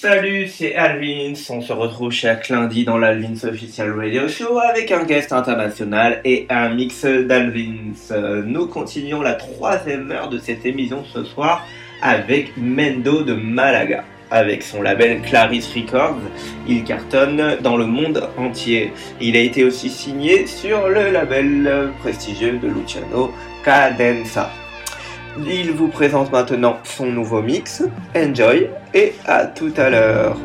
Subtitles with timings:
[0.00, 1.34] Salut, c'est Alvins.
[1.50, 6.46] On se retrouve chaque lundi dans l'Alvins Official Radio Show avec un guest international et
[6.50, 7.94] un mix d'Alvins.
[8.46, 11.66] Nous continuons la troisième heure de cette émission ce soir
[12.00, 14.04] avec Mendo de Malaga.
[14.30, 16.20] Avec son label Clarice Records,
[16.68, 18.92] il cartonne dans le monde entier.
[19.20, 23.34] Il a été aussi signé sur le label prestigieux de Luciano
[23.64, 24.48] Cadenza.
[25.46, 27.82] Il vous présente maintenant son nouveau mix.
[28.16, 30.36] Enjoy et à tout à l'heure.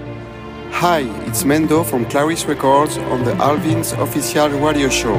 [0.81, 5.15] Hi, it's Mendo from Clarice Records on the Alvin's official radio show.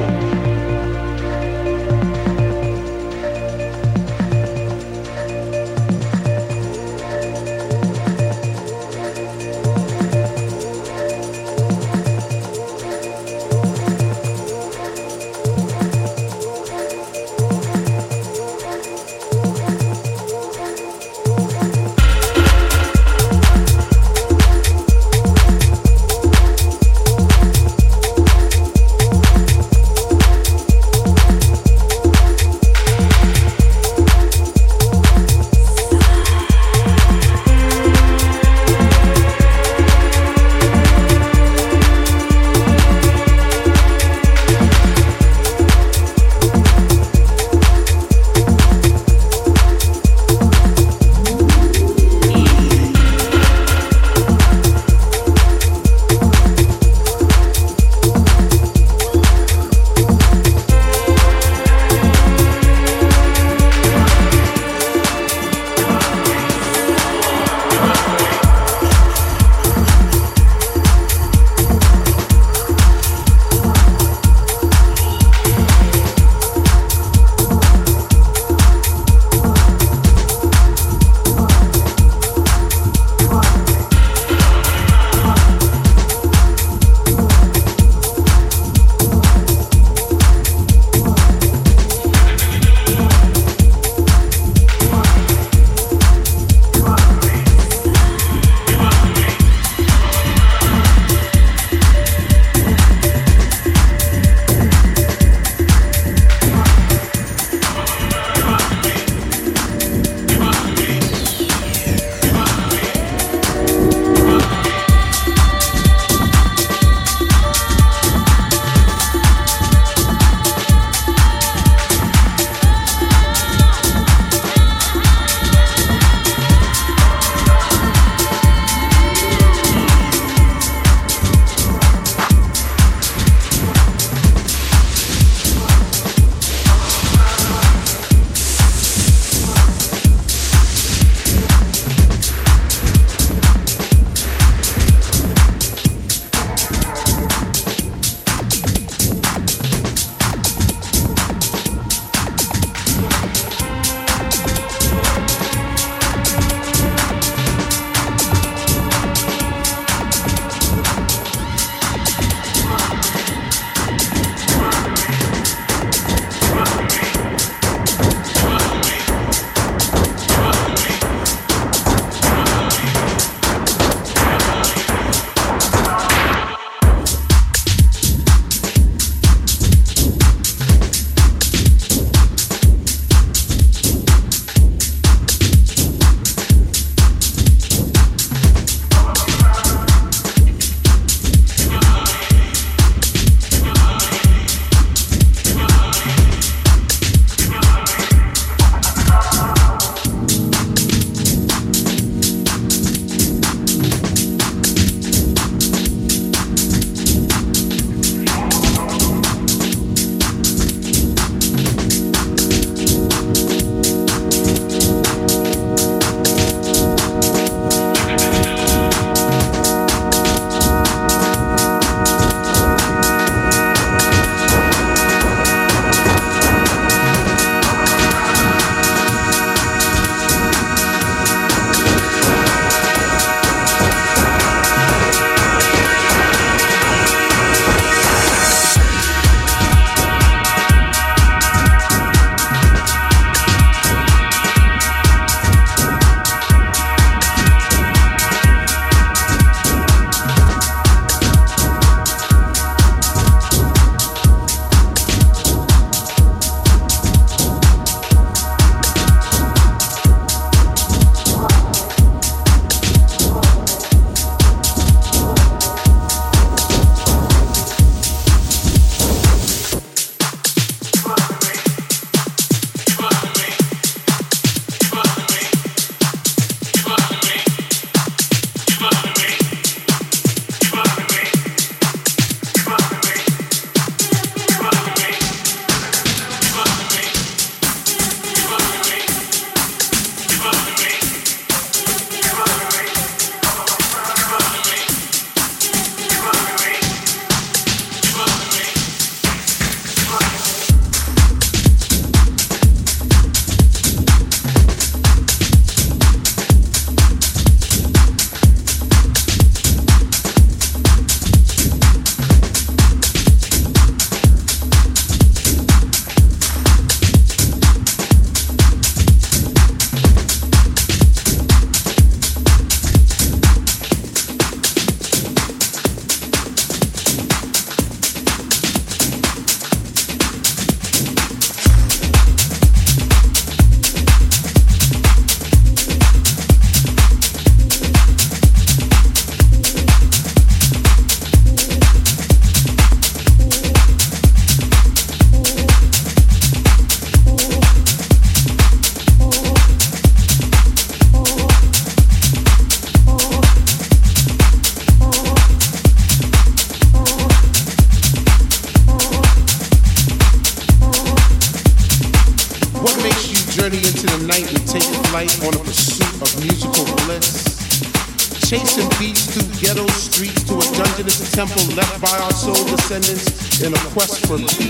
[374.37, 374.64] Brooklyn.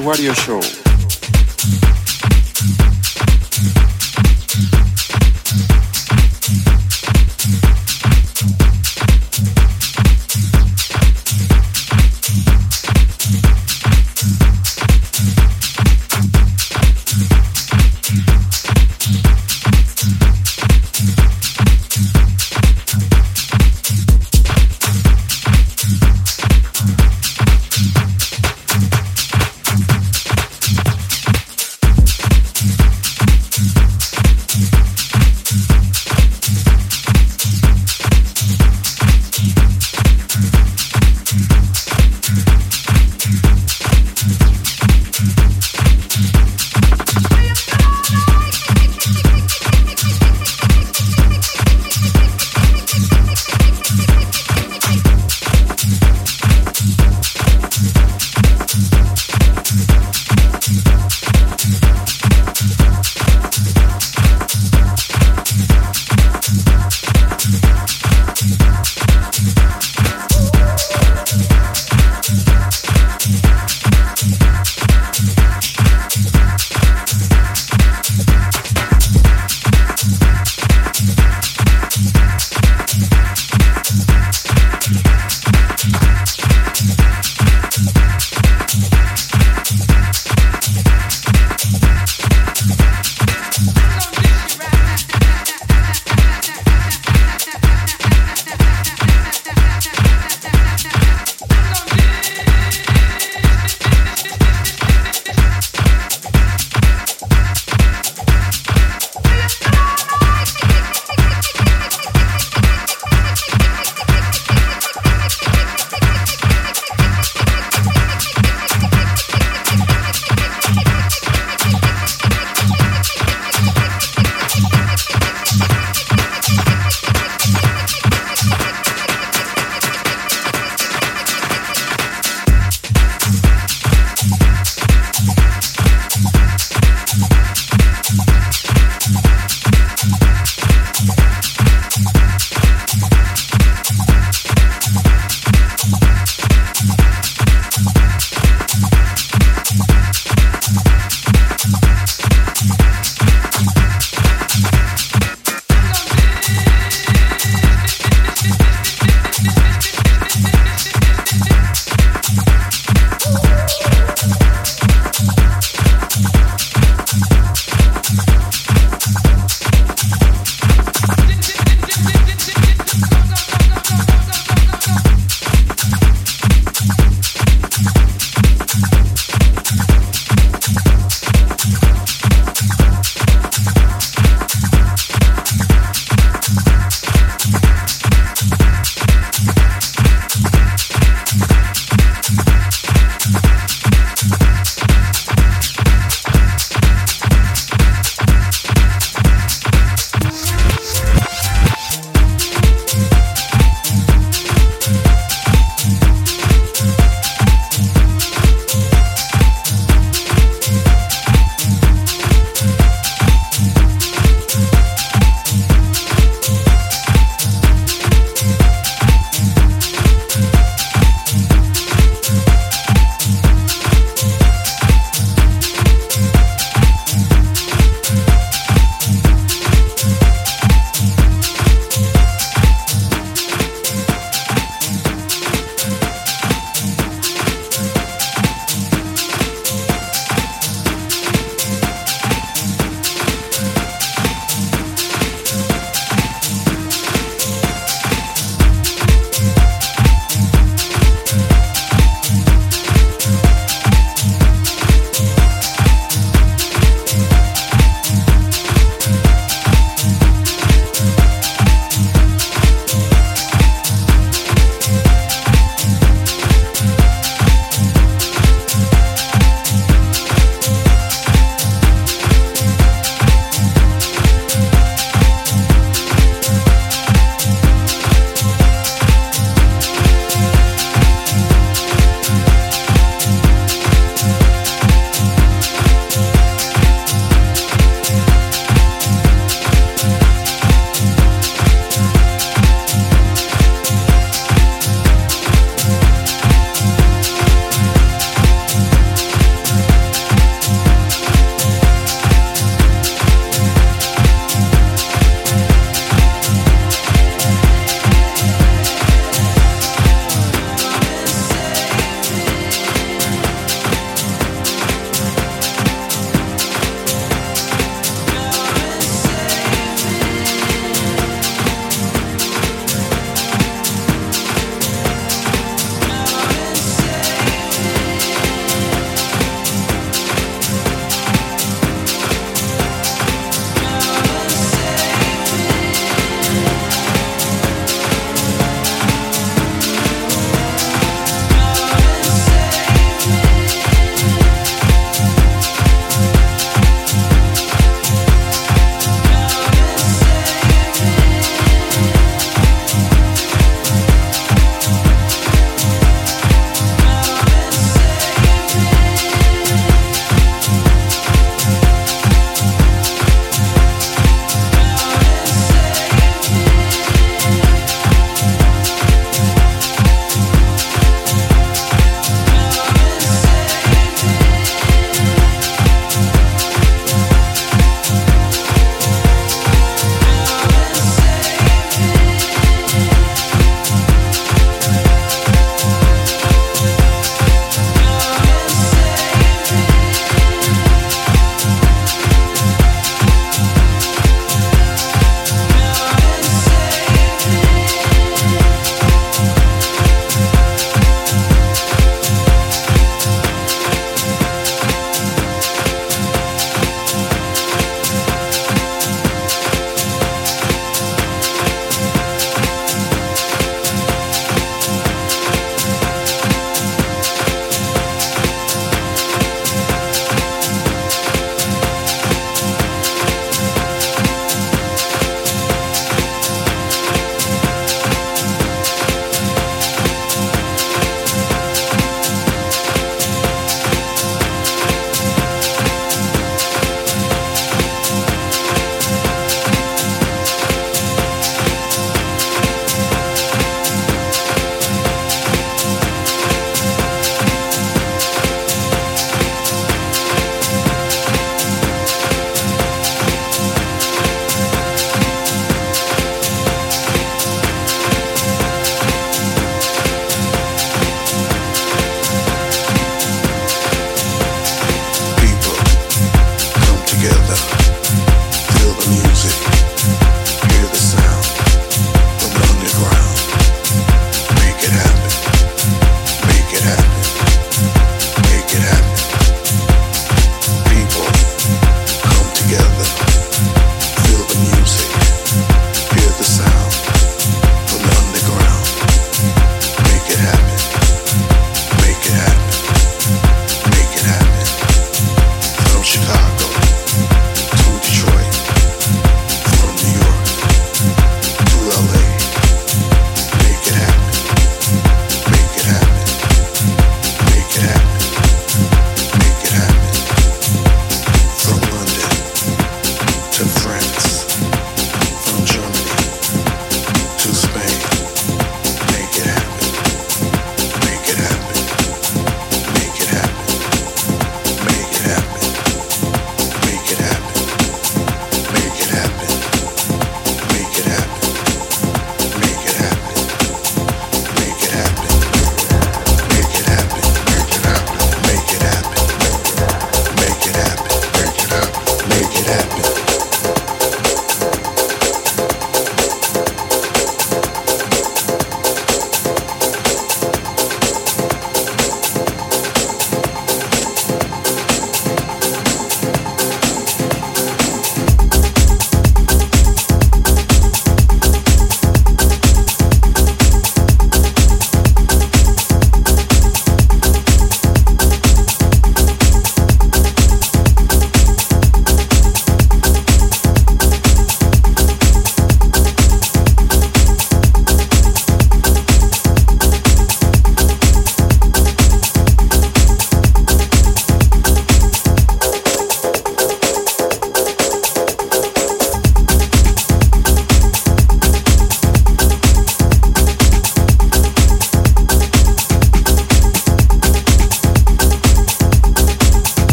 [0.00, 0.69] Official radio show?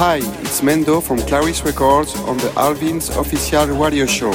[0.00, 4.32] Hi, it's Mendo from Clarice Records on the Alvin's official radio show.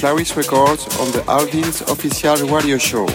[0.00, 3.06] Clarice Records on the Alvin's official radio show.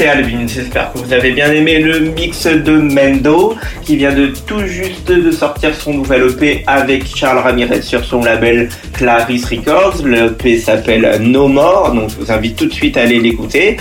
[0.00, 0.46] C'est Alvin.
[0.46, 5.12] J'espère que vous avez bien aimé le mix de Mendo qui vient de tout juste
[5.12, 10.02] de sortir son nouvel EP avec Charles Ramirez sur son label Clarice Records.
[10.02, 13.76] Le EP s'appelle No More, donc je vous invite tout de suite à aller l'écouter.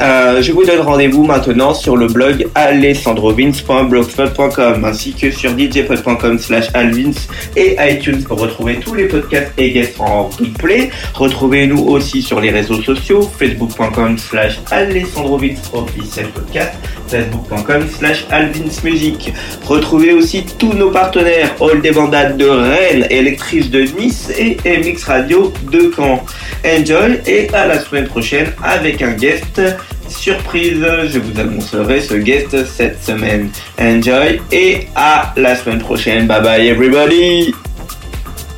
[0.00, 6.66] Euh, je vous donne rendez-vous maintenant sur le blog alessandrovins.blogspot.com ainsi que sur djpod.com slash
[6.74, 7.12] alvins
[7.56, 10.90] et iTunes pour retrouver tous les podcasts et guests en replay.
[11.14, 16.72] Retrouvez-nous aussi sur les réseaux sociaux facebook.com slash alessandrovins officiel podcast
[17.08, 19.32] facebook.com slash alvinsmusic.
[19.64, 25.04] Retrouvez aussi tous nos partenaires All des Bandades de Rennes, Électrice de Nice et MX
[25.04, 26.24] Radio de Caen.
[26.64, 29.60] Enjoy et à la semaine prochaine avec un guest
[30.08, 30.84] surprise.
[31.08, 33.50] Je vous annoncerai ce guest cette semaine.
[33.78, 36.26] Enjoy et à la semaine prochaine.
[36.26, 37.54] Bye bye everybody.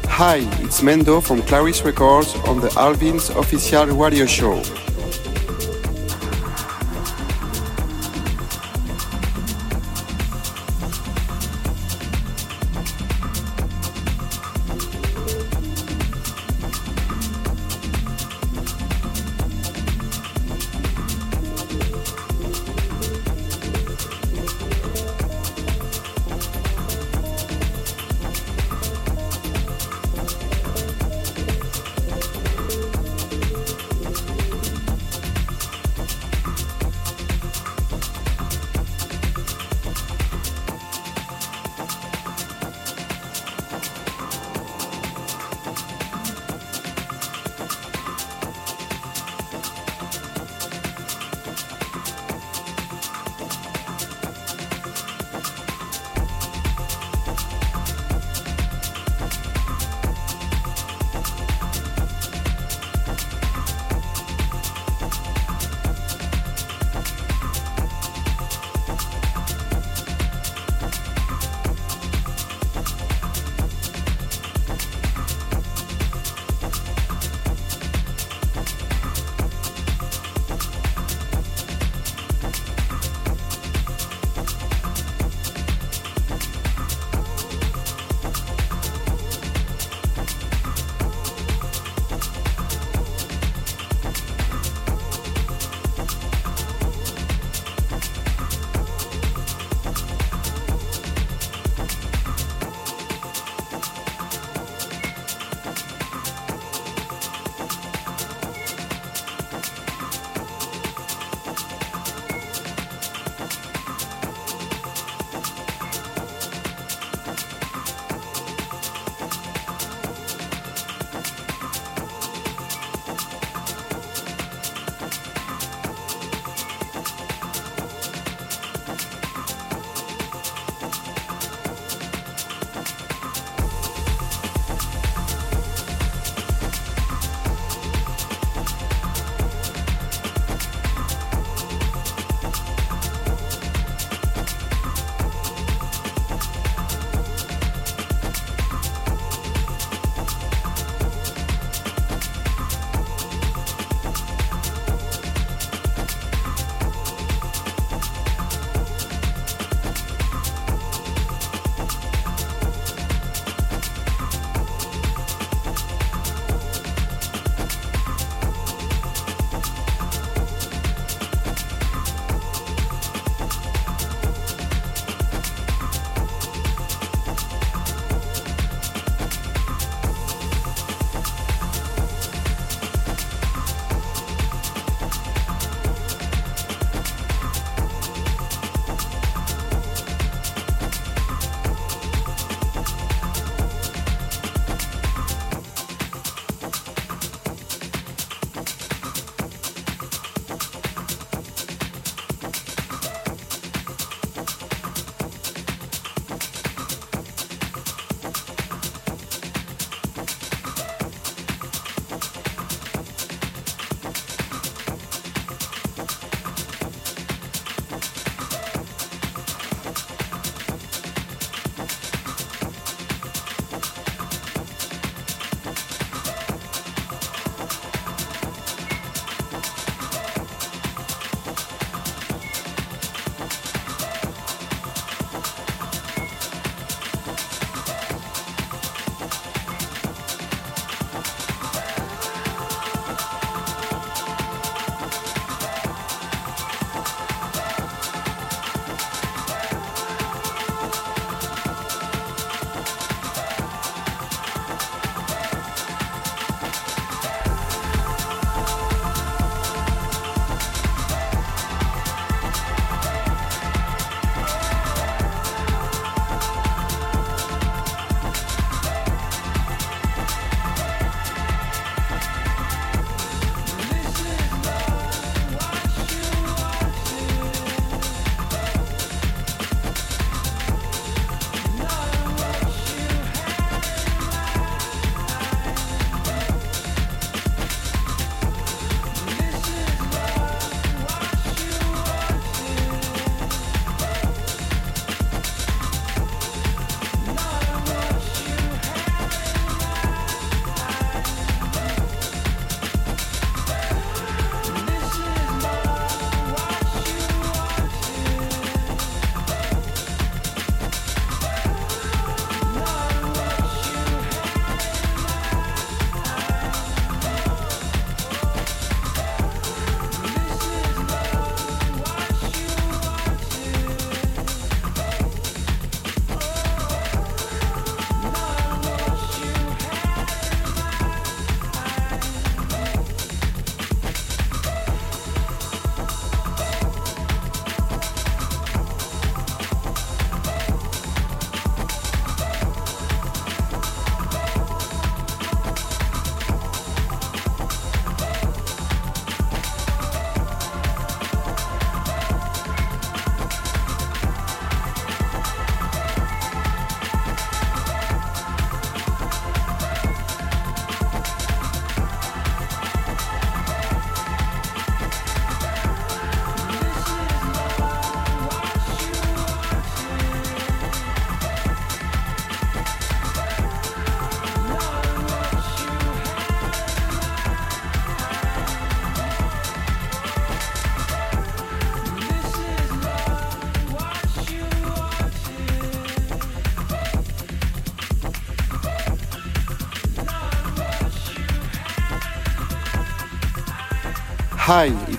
[0.08, 4.62] Hi, it's Mendo from Clarice Records on the Alvin's official radio show.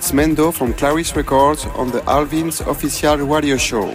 [0.08, 3.94] It's Mendo from Clarice Records on the Alvin's official radio show.